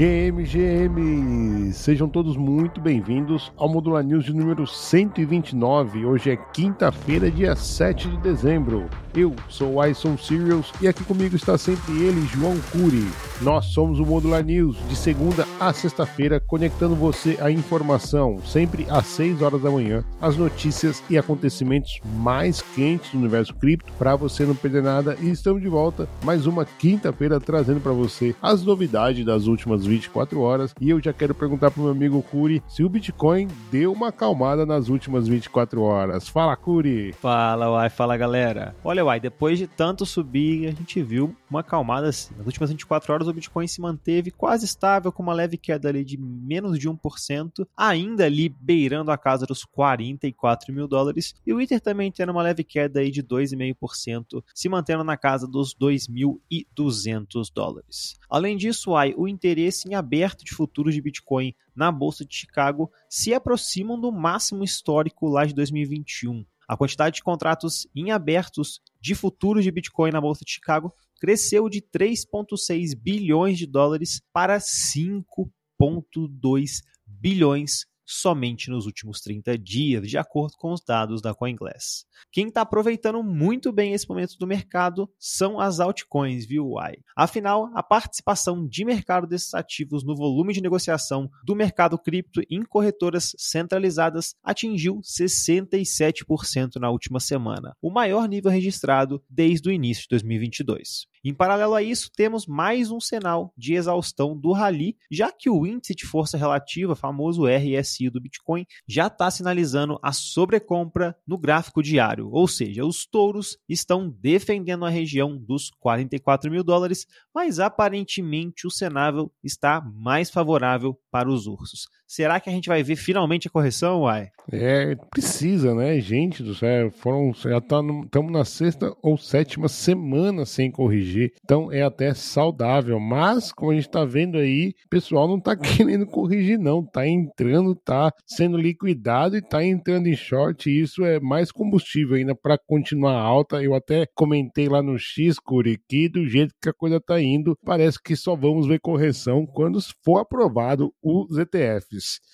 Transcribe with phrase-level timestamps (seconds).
[0.00, 1.72] GM, GM!
[1.74, 6.06] Sejam todos muito bem-vindos ao Modular News de número 129.
[6.06, 8.88] Hoje é quinta-feira, dia 7 de dezembro.
[9.14, 13.06] Eu sou o Ison Serials e aqui comigo está sempre ele, João Curi.
[13.42, 19.06] Nós somos o Modular News, de segunda a sexta-feira, conectando você à informação, sempre às
[19.06, 24.44] 6 horas da manhã, as notícias e acontecimentos mais quentes do universo cripto, para você
[24.46, 25.16] não perder nada.
[25.20, 30.40] E estamos de volta, mais uma quinta-feira, trazendo para você as novidades das últimas 24
[30.40, 30.74] horas.
[30.80, 34.08] E eu já quero perguntar para o meu amigo Curi se o Bitcoin deu uma
[34.08, 36.28] acalmada nas últimas 24 horas.
[36.28, 37.12] Fala, Curi!
[37.14, 38.74] Fala, Uai, fala galera.
[38.84, 42.34] Olha, Uai, depois de tanto subir, a gente viu uma acalmada assim.
[42.36, 46.04] Nas últimas 24 horas, o Bitcoin se manteve quase estável, com uma leve queda ali
[46.04, 51.34] de menos de 1%, ainda ali beirando a casa dos 44 mil dólares.
[51.44, 55.48] E o Ether também tendo uma leve queda aí de 2,5%, se mantendo na casa
[55.48, 58.14] dos 2.200 dólares.
[58.28, 62.90] Além disso, Uai, o interesse em aberto de futuros de Bitcoin na Bolsa de Chicago
[63.08, 66.44] se aproximam do máximo histórico lá de 2021.
[66.68, 71.68] A quantidade de contratos em abertos de futuros de Bitcoin na Bolsa de Chicago cresceu
[71.68, 80.56] de 3,6 bilhões de dólares para 5,2 bilhões somente nos últimos 30 dias, de acordo
[80.56, 82.04] com os dados da CoinGlass.
[82.32, 86.96] Quem está aproveitando muito bem esse momento do mercado são as altcoins, viu, Uai?
[87.16, 92.62] Afinal, a participação de mercado desses ativos no volume de negociação do mercado cripto em
[92.62, 100.08] corretoras centralizadas atingiu 67% na última semana, o maior nível registrado desde o início de
[100.10, 101.08] 2022.
[101.22, 105.66] Em paralelo a isso, temos mais um sinal de exaustão do rally, já que o
[105.66, 111.82] índice de força relativa, famoso RSI do Bitcoin, já está sinalizando a sobrecompra no gráfico
[111.82, 118.66] diário, ou seja, os touros estão defendendo a região dos 44 mil dólares, mas aparentemente
[118.66, 121.86] o cenário está mais favorável para os ursos.
[122.10, 124.30] Será que a gente vai ver finalmente a correção, Uai?
[124.52, 126.90] É, precisa, né, gente do céu?
[126.90, 132.98] Foram, já estamos tá na sexta ou sétima semana sem corrigir, então é até saudável.
[132.98, 136.80] Mas, como a gente está vendo aí, o pessoal não está querendo corrigir, não.
[136.80, 140.68] Está entrando, está sendo liquidado e está entrando em short.
[140.68, 143.62] E isso é mais combustível ainda para continuar alta.
[143.62, 147.56] Eu até comentei lá no X, Curi, que do jeito que a coisa está indo,
[147.64, 151.38] parece que só vamos ver correção quando for aprovado os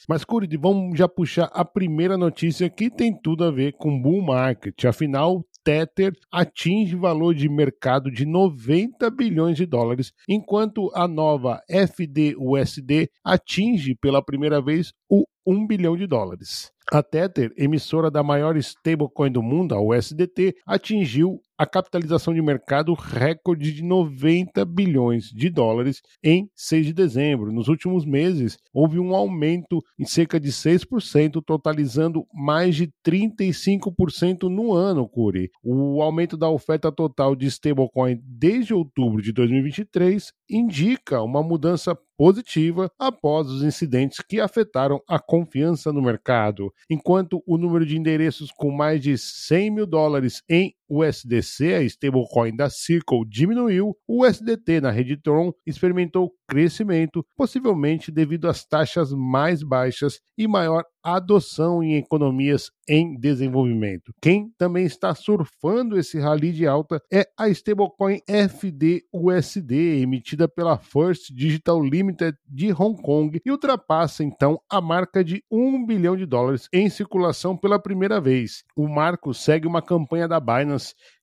[0.08, 4.22] Mas, Curi, vamos já puxar a primeira notícia que tem tudo a ver com bull
[4.22, 4.84] market.
[4.84, 13.10] Afinal, Tether atinge valor de mercado de 90 bilhões de dólares, enquanto a nova FDUSD
[13.24, 16.70] atinge pela primeira vez o 1 bilhão de dólares.
[16.92, 22.92] A Tether, emissora da maior stablecoin do mundo, a USDT, atingiu a capitalização de mercado
[22.94, 27.50] recorde de 90 bilhões de dólares em 6 de dezembro.
[27.50, 34.72] Nos últimos meses, houve um aumento em cerca de 6%, totalizando mais de 35% no
[34.72, 35.50] ano, Curi.
[35.64, 42.90] O aumento da oferta total de stablecoin desde outubro de 2023 indica uma mudança positiva
[42.98, 46.72] após os incidentes que afetaram a confiança no mercado.
[46.88, 52.54] Enquanto o número de endereços com mais de 100 mil dólares em USDC, a stablecoin
[52.54, 59.62] da Circle, diminuiu, o USDT na rede Tron experimentou crescimento, possivelmente devido às taxas mais
[59.62, 64.12] baixas e maior adoção em economias em desenvolvimento.
[64.20, 71.32] Quem também está surfando esse rally de alta é a stablecoin FDUSD, emitida pela First
[71.32, 76.68] Digital Limited de Hong Kong e ultrapassa então a marca de 1 bilhão de dólares
[76.72, 78.64] em circulação pela primeira vez.
[78.76, 80.75] O marco segue uma campanha da Binance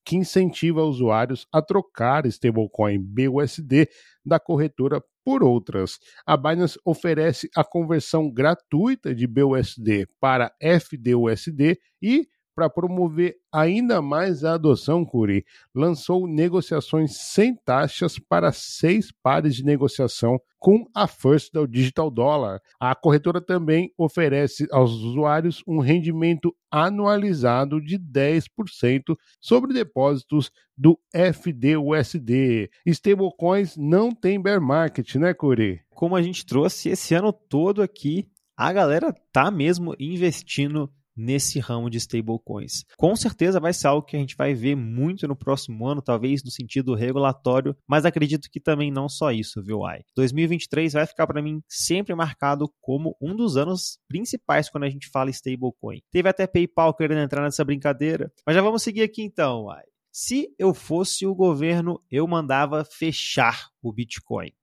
[0.03, 3.87] que incentiva usuários a trocar stablecoin BUSD
[4.25, 5.99] da corretora por outras.
[6.25, 14.43] A Binance oferece a conversão gratuita de BUSD para FDUSD e para promover ainda mais
[14.43, 21.51] a adoção, Curi, lançou negociações sem taxas para seis pares de negociação com a First
[21.69, 22.61] Digital Dollar.
[22.79, 32.69] A corretora também oferece aos usuários um rendimento anualizado de 10% sobre depósitos do FDUSD.
[32.85, 35.81] Stablecoins não tem bear market, né, Curi?
[35.93, 41.89] Como a gente trouxe esse ano todo aqui, a galera tá mesmo investindo nesse ramo
[41.89, 42.83] de stablecoins.
[42.97, 46.43] Com certeza vai ser algo que a gente vai ver muito no próximo ano, talvez
[46.43, 50.01] no sentido regulatório, mas acredito que também não só isso, viu, Ai?
[50.15, 55.09] 2023 vai ficar para mim sempre marcado como um dos anos principais quando a gente
[55.09, 56.01] fala stablecoin.
[56.11, 59.83] Teve até PayPal querendo entrar nessa brincadeira, mas já vamos seguir aqui então, Ai.
[60.15, 64.53] Se eu fosse o governo, eu mandava fechar o Bitcoin.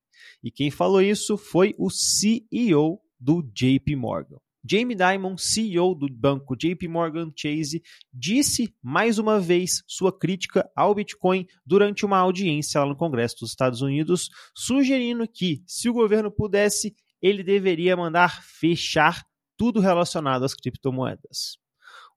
[0.45, 4.39] E quem falou isso foi o CEO do JP Morgan.
[4.63, 10.95] Jamie Dimon, CEO do banco JP Morgan Chase, disse mais uma vez sua crítica ao
[10.95, 16.31] Bitcoin durante uma audiência lá no Congresso dos Estados Unidos, sugerindo que, se o governo
[16.31, 19.25] pudesse, ele deveria mandar fechar
[19.57, 21.59] tudo relacionado às criptomoedas.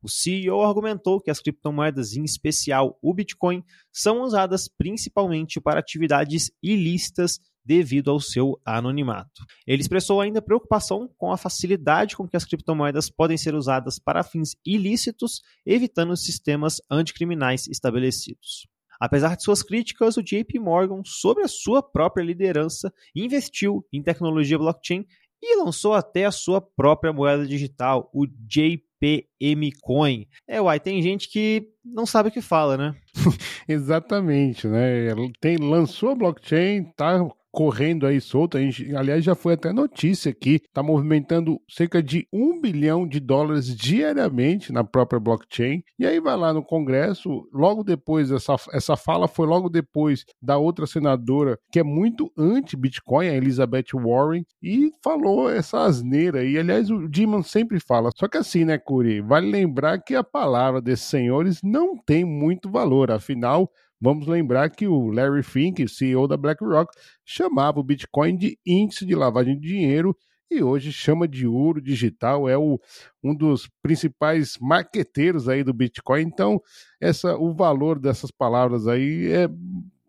[0.02, 6.52] O CEO argumentou que as criptomoedas, em especial o Bitcoin, são usadas principalmente para atividades
[6.62, 9.46] ilícitas devido ao seu anonimato.
[9.66, 14.24] Ele expressou ainda preocupação com a facilidade com que as criptomoedas podem ser usadas para
[14.24, 18.68] fins ilícitos, evitando sistemas anticriminais estabelecidos.
[19.00, 24.58] Apesar de suas críticas, o JP Morgan, sobre a sua própria liderança, investiu em tecnologia
[24.58, 25.06] blockchain
[25.42, 30.26] e lançou até a sua própria moeda digital, o JPM Coin.
[30.48, 32.96] É, uai, tem gente que não sabe o que fala, né?
[33.68, 35.14] Exatamente, né?
[35.42, 38.58] Tem, lançou a blockchain, tá correndo aí solto.
[38.58, 43.20] A gente, aliás, já foi até notícia aqui, está movimentando cerca de um bilhão de
[43.20, 45.84] dólares diariamente na própria blockchain.
[46.00, 50.58] E aí vai lá no Congresso, logo depois, essa, essa fala foi logo depois da
[50.58, 56.44] outra senadora que é muito anti-Bitcoin, a Elizabeth Warren, e falou essa asneira.
[56.44, 58.10] E aliás, o Diman sempre fala.
[58.16, 59.22] Só que assim, né, Curi?
[59.22, 63.70] Vale lembrar que a palavra desses senhores não tem muito valor, afinal.
[64.04, 69.16] Vamos lembrar que o Larry Fink, CEO da BlackRock, chamava o Bitcoin de índice de
[69.16, 70.14] lavagem de dinheiro
[70.52, 72.78] e hoje chama de ouro digital, é o,
[73.24, 76.24] um dos principais marqueteiros aí do Bitcoin.
[76.24, 76.62] Então,
[77.00, 79.48] essa, o valor dessas palavras aí é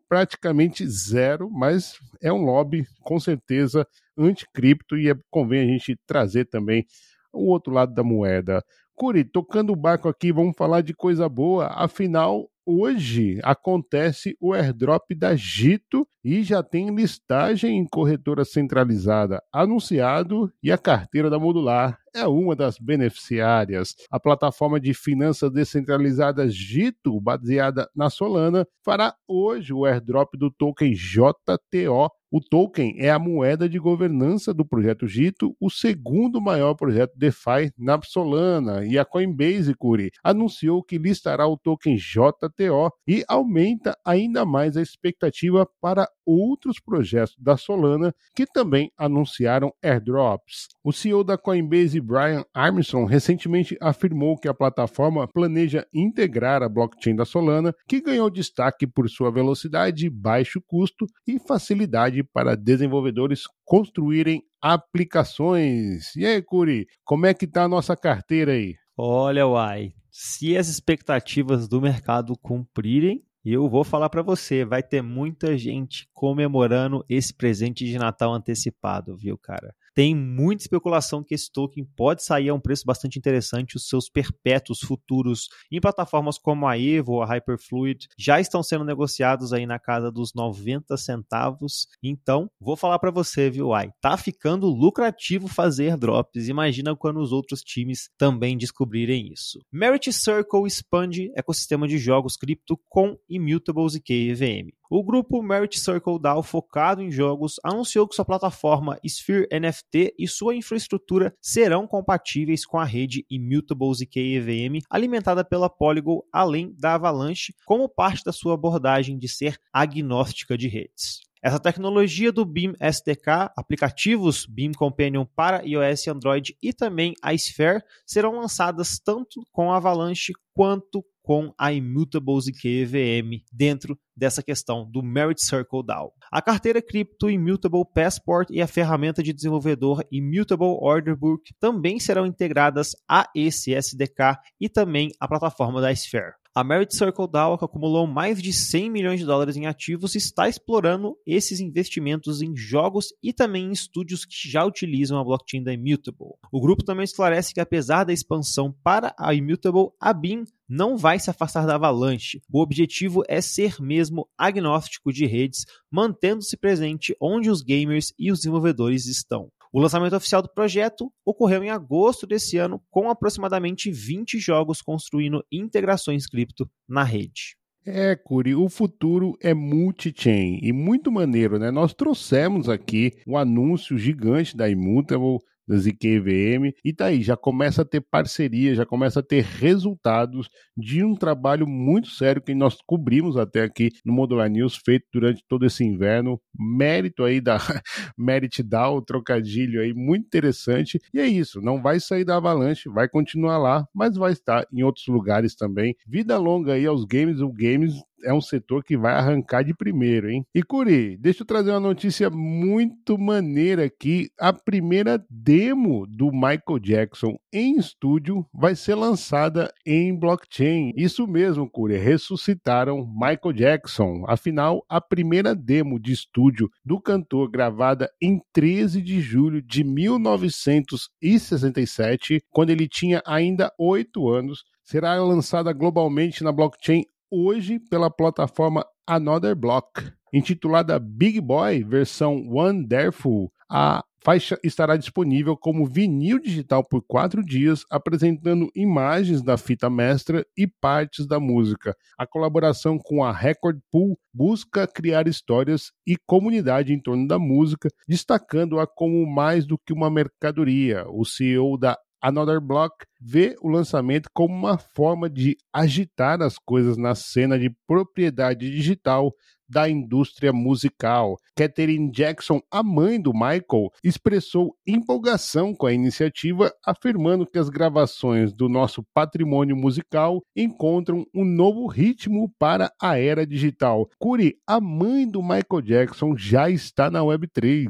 [0.09, 3.87] praticamente zero, mas é um lobby com certeza
[4.19, 6.85] anticripto e é, convém a gente trazer também
[7.33, 8.61] o outro lado da moeda.
[8.97, 11.69] Curi, tocando o barco aqui, vamos falar de coisa boa.
[11.69, 20.53] Afinal, hoje acontece o airdrop da Gito e já tem listagem em corretora centralizada anunciado
[20.63, 23.95] e a carteira da Modular é uma das beneficiárias.
[24.11, 30.93] A plataforma de finanças descentralizadas Gito, baseada na Solana, fará hoje o airdrop do token
[30.93, 32.09] JTO.
[32.31, 37.71] O token é a moeda de governança do projeto Gito, o segundo maior projeto DeFi
[37.79, 44.45] na Solana, e a Coinbase Curi anunciou que listará o token JTO e aumenta ainda
[44.45, 50.69] mais a expectativa para outros projetos da Solana que também anunciaram airdrops.
[50.83, 57.17] O CEO da Coinbase, Brian Armstrong, recentemente afirmou que a plataforma planeja integrar a blockchain
[57.17, 64.43] da Solana, que ganhou destaque por sua velocidade, baixo custo e facilidade para desenvolvedores construírem
[64.61, 66.15] aplicações.
[66.15, 68.75] E aí, Curi, como é que está a nossa carteira aí?
[68.97, 75.03] Olha, Uai, se as expectativas do mercado cumprirem, eu vou falar para você, vai ter
[75.03, 79.75] muita gente comemorando esse presente de Natal antecipado, viu, cara?
[79.95, 83.77] Tem muita especulação que esse token pode sair a um preço bastante interessante.
[83.77, 88.85] Os seus perpétuos futuros em plataformas como a Evo ou a Hyperfluid já estão sendo
[88.85, 91.87] negociados aí na casa dos 90 centavos.
[92.03, 93.91] Então, vou falar para você, viu, Ai?
[94.01, 96.49] Tá ficando lucrativo fazer drops.
[96.49, 99.61] Imagina quando os outros times também descobrirem isso.
[99.73, 104.73] Merit Circle expande ecossistema de jogos cripto com Immutables e KEVM.
[104.97, 110.29] O grupo Merit Circle DAO, focado em jogos, anunciou que sua plataforma Sphere NFT e
[110.29, 116.95] sua infraestrutura serão compatíveis com a rede Immutables e KEVM, alimentada pela Polygon, além da
[116.95, 121.23] Avalanche, como parte da sua abordagem de ser agnóstica de redes.
[121.45, 127.35] Essa tecnologia do Beam SDK, aplicativos Beam Companion para iOS e Android e também a
[127.35, 135.03] Sphere serão lançadas tanto com Avalanche quanto com a Immutables QEVM dentro dessa questão do
[135.03, 136.15] Merit Circle DAO.
[136.33, 142.25] A carteira cripto Immutable Passport e a ferramenta de desenvolvedor Immutable Order Book também serão
[142.25, 146.33] integradas a esse SDK e também a plataforma da Sphere.
[146.57, 150.49] A Merit Circle DAO, que acumulou mais de 100 milhões de dólares em ativos, está
[150.49, 155.75] explorando esses investimentos em jogos e também em estúdios que já utilizam a blockchain da
[155.75, 156.35] Immutable.
[156.53, 161.19] O grupo também esclarece que, apesar da expansão para a Immutable, a BIM não vai
[161.19, 162.41] se afastar da Avalanche.
[162.49, 168.39] O objetivo é ser mesmo agnóstico de redes, mantendo-se presente onde os gamers e os
[168.39, 169.51] desenvolvedores estão.
[169.75, 175.45] O lançamento oficial do projeto ocorreu em agosto desse ano, com aproximadamente 20 jogos construindo
[175.51, 177.57] integrações cripto na rede.
[177.85, 181.73] É, Curi, o futuro é multi-chain e muito maneiro, né?
[181.73, 187.83] Nós trouxemos aqui um anúncio gigante da Immutable da ZKVM, e tá aí, já começa
[187.83, 192.79] a ter parceria, já começa a ter resultados de um trabalho muito sério que nós
[192.87, 196.41] cobrimos até aqui no Modular News, feito durante todo esse inverno.
[196.59, 197.59] Mérito aí da
[198.17, 201.01] Merit Dow, trocadilho aí, muito interessante.
[201.13, 204.83] E é isso, não vai sair da Avalanche, vai continuar lá, mas vai estar em
[204.83, 205.97] outros lugares também.
[206.07, 207.95] Vida longa aí aos games, o games
[208.25, 210.47] é um setor que vai arrancar de primeiro, hein?
[210.55, 214.31] E Curi, deixa eu trazer uma notícia muito maneira aqui.
[214.39, 220.93] A primeira demo do Michael Jackson em estúdio vai ser lançada em blockchain.
[220.97, 224.25] Isso mesmo, Curi, ressuscitaram Michael Jackson.
[224.27, 232.43] Afinal, a primeira demo de estúdio do cantor gravada em 13 de julho de 1967,
[232.51, 239.55] quando ele tinha ainda 8 anos, será lançada globalmente na blockchain hoje pela plataforma Another
[239.55, 240.03] Block.
[240.33, 247.85] Intitulada Big Boy versão Wonderful, a faixa estará disponível como vinil digital por quatro dias,
[247.91, 251.95] apresentando imagens da fita mestra e partes da música.
[252.19, 257.89] A colaboração com a Record Pool busca criar histórias e comunidade em torno da música,
[258.09, 261.05] destacando-a como mais do que uma mercadoria.
[261.09, 266.97] O CEO da Another Block vê o lançamento como uma forma de agitar as coisas
[266.97, 269.31] na cena de propriedade digital
[269.69, 271.37] da indústria musical.
[271.55, 278.55] Catherine Jackson, a mãe do Michael, expressou empolgação com a iniciativa, afirmando que as gravações
[278.55, 284.09] do nosso patrimônio musical encontram um novo ritmo para a era digital.
[284.19, 287.85] Curi, a mãe do Michael Jackson já está na Web3.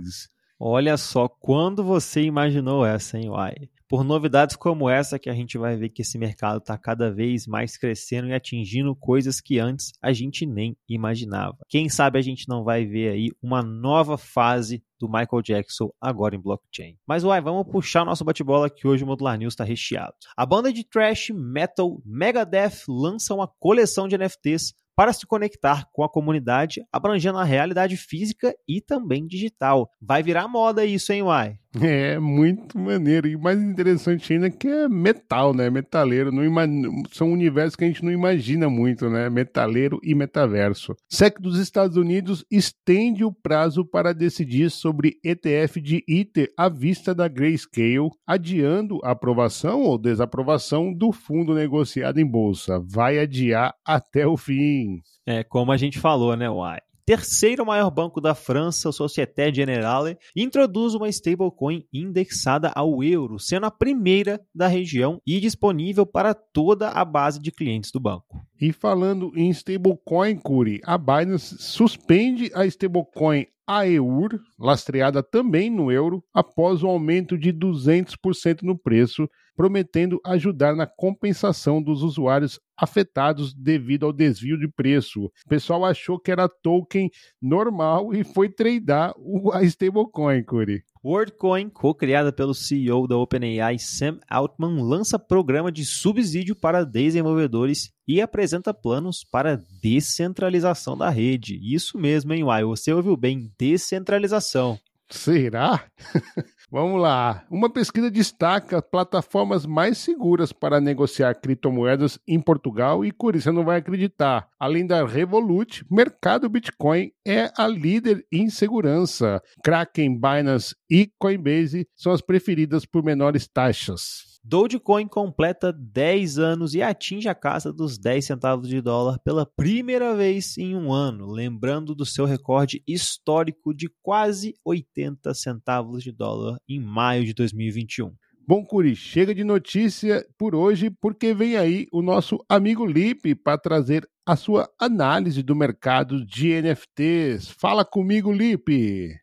[0.59, 3.55] Olha só, quando você imaginou essa, hein, Uai?
[3.89, 7.47] Por novidades como essa que a gente vai ver que esse mercado está cada vez
[7.47, 11.59] mais crescendo e atingindo coisas que antes a gente nem imaginava.
[11.69, 16.35] Quem sabe a gente não vai ver aí uma nova fase do Michael Jackson agora
[16.35, 16.97] em blockchain.
[17.07, 20.15] Mas uai, vamos puxar nosso bate-bola que hoje o Modular News está recheado.
[20.37, 26.05] A banda de thrash metal Megadeth lança uma coleção de NFTs para se conectar com
[26.05, 29.91] a comunidade, abrangendo a realidade física e também digital.
[30.01, 31.59] Vai virar moda isso, hein, Uai?
[31.81, 33.27] É, muito maneiro.
[33.27, 35.69] E mais interessante ainda que é metal, né?
[35.71, 36.31] Metaleiro.
[36.31, 36.63] Não ima...
[37.11, 39.29] São universos que a gente não imagina muito, né?
[39.29, 40.95] Metaleiro e metaverso.
[41.09, 47.15] SEC dos Estados Unidos estende o prazo para decidir sobre ETF de ITER à vista
[47.15, 52.81] da Grayscale, adiando a aprovação ou desaprovação do fundo negociado em bolsa.
[52.87, 55.01] Vai adiar até o fim.
[55.27, 56.79] É, como a gente falou, né, Uai?
[57.07, 63.71] Terceiro maior banco da França, Société Générale, introduz uma stablecoin indexada ao euro, sendo a
[63.71, 68.45] primeira da região e disponível para toda a base de clientes do banco.
[68.61, 76.23] E falando em stablecoin, Curi, a Binance suspende a stablecoin AEUR, lastreada também no euro,
[76.35, 84.07] após o aumento de 200% no preço, prometendo ajudar na compensação dos usuários afetados devido
[84.07, 85.25] ao desvio de preço.
[85.25, 89.15] O pessoal achou que era token normal e foi tradar
[89.53, 90.83] a stablecoin, Curi.
[91.05, 98.23] WorldCoin, co-criada pelo CEO da OpenAI Sam Altman, lança programa de subsídio para desenvolvedores e
[98.23, 101.61] apresenta planos para descentralização da rede.
[101.63, 102.65] Isso mesmo, hein, Uai?
[102.65, 104.79] Você ouviu bem, descentralização.
[105.11, 105.85] Será?
[106.75, 107.45] Vamos lá.
[107.49, 113.65] Uma pesquisa destaca plataformas mais seguras para negociar criptomoedas em Portugal e Curi, você não
[113.65, 114.49] vai acreditar.
[114.59, 119.43] Além da Revolut, mercado Bitcoin é a líder em segurança.
[119.63, 124.35] Kraken, Binance e Coinbase são as preferidas por menores taxas.
[124.47, 130.15] Dogecoin completa 10 anos e atinge a casa dos 10 centavos de dólar pela primeira
[130.15, 136.59] vez em um ano, lembrando do seu recorde histórico de quase 80 centavos de dólar
[136.69, 138.15] em maio de 2021.
[138.47, 143.57] Bom, Curi, chega de notícia por hoje, porque vem aí o nosso amigo Lipe para
[143.57, 147.49] trazer a sua análise do mercado de NFTs.
[147.49, 149.21] Fala comigo, Lipe!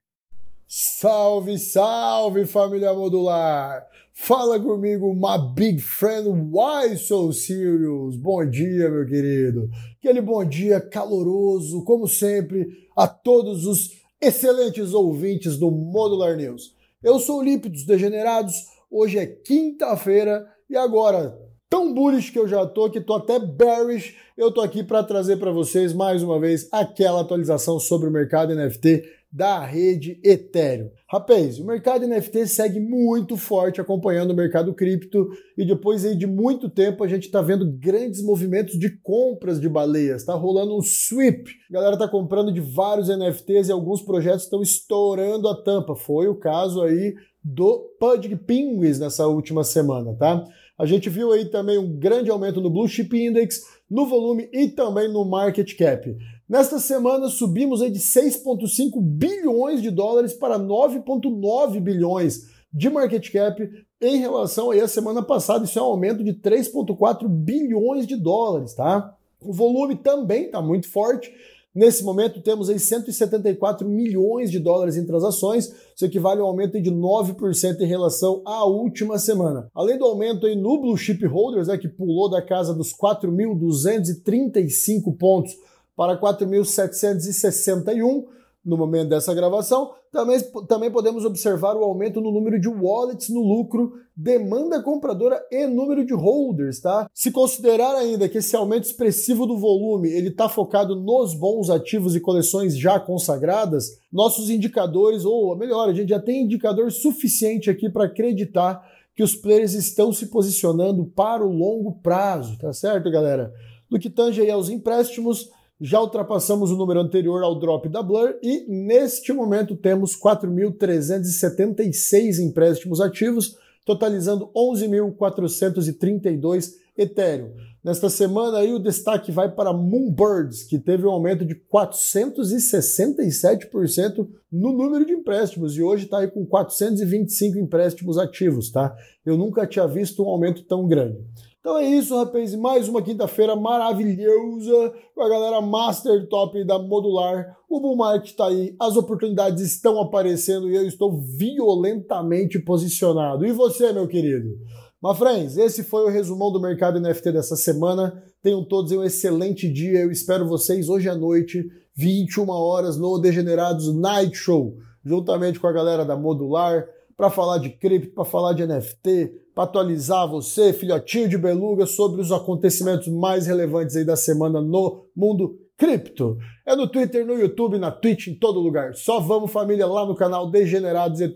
[0.67, 3.88] Salve, salve família modular!
[4.13, 8.15] Fala comigo, my big friend, why so serious?
[8.15, 9.70] Bom dia, meu querido.
[9.98, 16.75] Aquele bom dia caloroso, como sempre, a todos os excelentes ouvintes do Modular News.
[17.01, 21.40] Eu sou o Lipe dos Degenerados, hoje é quinta-feira e agora,
[21.71, 25.37] tão bullish que eu já tô, que tô até bearish, eu tô aqui para trazer
[25.37, 30.89] para vocês mais uma vez aquela atualização sobre o mercado NFT da rede Ethereum.
[31.09, 36.27] Rapaz, o mercado NFT segue muito forte acompanhando o mercado cripto e depois aí de
[36.27, 40.23] muito tempo a gente está vendo grandes movimentos de compras de baleias.
[40.23, 41.49] Está rolando um sweep.
[41.69, 45.95] A galera está comprando de vários NFTs e alguns projetos estão estourando a tampa.
[45.95, 50.45] Foi o caso aí do Pudgy Penguins nessa última semana, tá?
[50.81, 54.67] A gente viu aí também um grande aumento no Blue Chip Index, no volume e
[54.67, 56.17] também no market cap.
[56.50, 63.69] Nesta semana subimos aí de 6,5 bilhões de dólares para 9,9 bilhões de market cap
[64.01, 65.65] em relação aí à semana passada.
[65.65, 69.15] Isso é um aumento de 3,4 bilhões de dólares, tá?
[69.39, 71.31] O volume também está muito forte.
[71.73, 76.81] Nesse momento temos aí 174 milhões de dólares em transações, isso equivale a um aumento
[76.81, 79.69] de 9% em relação à última semana.
[79.73, 85.17] Além do aumento aí no Blue Chip Holders, né, que pulou da casa dos 4.235
[85.17, 85.55] pontos
[85.95, 88.25] para 4.761
[88.63, 89.91] no momento dessa gravação.
[90.12, 95.65] Também, também podemos observar o aumento no número de wallets no lucro, demanda compradora e
[95.65, 97.10] número de holders, tá?
[97.13, 102.15] Se considerar ainda que esse aumento expressivo do volume ele está focado nos bons ativos
[102.15, 107.89] e coleções já consagradas, nossos indicadores, ou melhor, a gente já tem indicador suficiente aqui
[107.89, 113.53] para acreditar que os players estão se posicionando para o longo prazo, tá certo, galera?
[113.89, 115.50] No que tange aí aos empréstimos,
[115.81, 123.01] já ultrapassamos o número anterior ao drop da Blur e neste momento temos 4.376 empréstimos
[123.01, 127.50] ativos, totalizando 11.432 Ethereum.
[127.83, 134.71] Nesta semana aí o destaque vai para Moonbirds, que teve um aumento de 467% no
[134.71, 138.95] número de empréstimos e hoje está aí com 425 empréstimos ativos, tá?
[139.25, 141.17] Eu nunca tinha visto um aumento tão grande.
[141.62, 142.56] Então é isso, rapaz.
[142.56, 147.56] Mais uma quinta-feira maravilhosa com a galera Master Top da Modular.
[147.70, 153.46] O Bull Market está aí, as oportunidades estão aparecendo e eu estou violentamente posicionado.
[153.46, 154.58] E você, meu querido?
[155.00, 158.24] Mas, friends, esse foi o resumão do mercado NFT dessa semana.
[158.41, 160.00] Tenham todos um excelente dia.
[160.00, 161.63] Eu espero vocês hoje à noite,
[161.96, 167.70] 21 horas, no Degenerados Night Show, juntamente com a galera da Modular, para falar de
[167.70, 173.48] cripto, para falar de NFT, para atualizar você, filhotinho de beluga, sobre os acontecimentos mais
[173.48, 176.38] relevantes aí da semana no mundo cripto.
[176.65, 178.93] É no Twitter, no YouTube, na Twitch, em todo lugar.
[178.93, 181.36] Só vamos, família, lá no canal Degenerados ETH.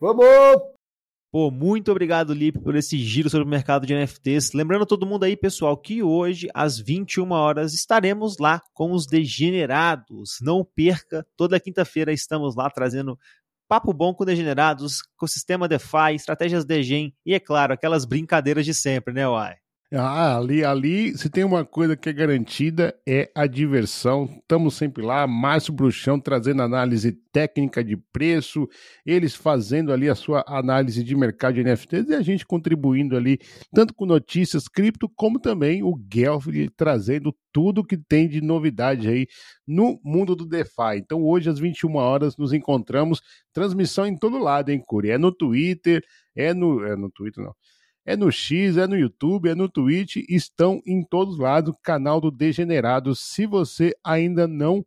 [0.00, 0.24] Vamos!
[1.34, 4.52] Pô, muito obrigado, Lipe, por esse giro sobre o mercado de NFTs.
[4.52, 10.38] Lembrando todo mundo aí, pessoal, que hoje, às 21 horas, estaremos lá com os Degenerados.
[10.40, 13.18] Não perca, toda quinta-feira estamos lá trazendo
[13.74, 19.12] papo bom com degenerados, ecossistema DeFi, estratégias Degen e, é claro, aquelas brincadeiras de sempre,
[19.12, 19.56] né, Uai?
[19.96, 24.24] Ah, ali, ali, se tem uma coisa que é garantida, é a diversão.
[24.40, 28.68] Estamos sempre lá, Márcio Bruxão trazendo análise técnica de preço,
[29.06, 33.38] eles fazendo ali a sua análise de mercado de NFTs e a gente contribuindo ali,
[33.72, 39.28] tanto com notícias cripto, como também o Guelph trazendo tudo que tem de novidade aí
[39.64, 40.96] no mundo do DeFi.
[40.96, 45.10] Então hoje às 21 horas nos encontramos, transmissão em todo lado, hein, Curi?
[45.10, 46.02] É no Twitter,
[46.34, 47.54] é no, é no Twitter não
[48.04, 52.30] é no X, é no YouTube, é no Twitch, estão em todos lados, canal do
[52.30, 53.14] Degenerado.
[53.14, 54.84] Se você ainda não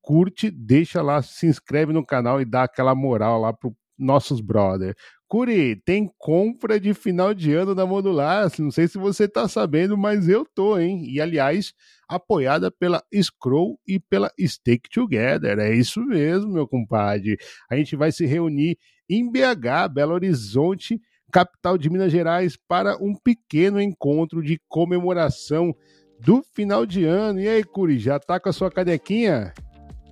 [0.00, 4.94] curte, deixa lá, se inscreve no canal e dá aquela moral lá pro nossos brother.
[5.26, 8.50] Curi, tem compra de final de ano da Modular.
[8.58, 11.04] Não sei se você tá sabendo, mas eu tô, hein?
[11.06, 11.74] E aliás,
[12.08, 15.58] apoiada pela Scroll e pela Stake Together.
[15.58, 17.36] É isso mesmo, meu compadre.
[17.70, 18.78] A gente vai se reunir
[19.10, 20.98] em BH, Belo Horizonte,
[21.32, 25.74] capital de Minas Gerais, para um pequeno encontro de comemoração
[26.20, 27.40] do final de ano.
[27.40, 29.52] E aí, Curi, já tá com a sua canequinha?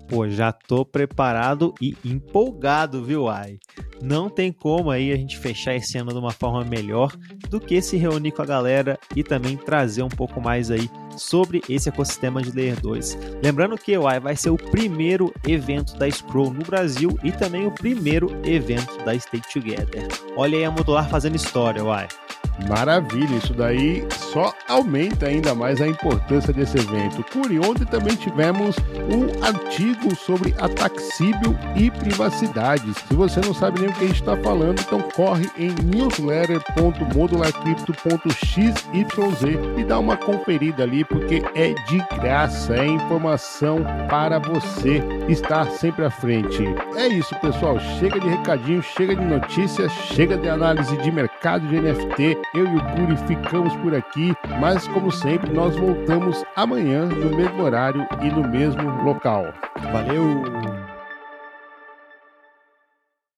[0.09, 3.59] Pô, já tô preparado e empolgado, viu, Ai?
[4.01, 7.13] Não tem como aí a gente fechar esse ano de uma forma melhor
[7.49, 11.63] do que se reunir com a galera e também trazer um pouco mais aí sobre
[11.69, 13.19] esse ecossistema de Layer 2.
[13.43, 17.67] Lembrando que o AI vai ser o primeiro evento da Scroll no Brasil e também
[17.67, 20.07] o primeiro evento da Stake Together.
[20.37, 22.07] Olha aí a Modular fazendo história, Uai.
[22.69, 27.25] Maravilha, isso daí só aumenta ainda mais a importância desse evento.
[27.33, 28.77] Curi, ontem também tivemos
[29.11, 30.97] um artigo sobre ataque
[31.77, 32.93] e privacidade.
[33.07, 38.75] Se você não sabe nem o que a gente está falando, então corre em newsletter.modularcrypto.xyz
[39.77, 46.05] e dá uma conferida ali, porque é de graça, é informação para você estar sempre
[46.05, 46.63] à frente.
[46.97, 47.79] É isso, pessoal.
[47.99, 52.77] Chega de recadinho, chega de notícias, chega de análise de mercado de NFT eu e
[52.77, 58.31] o Curi ficamos por aqui, mas como sempre, nós voltamos amanhã no mesmo horário e
[58.31, 59.53] no mesmo local.
[59.93, 60.86] Valeu!